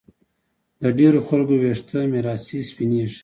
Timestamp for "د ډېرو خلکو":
0.81-1.53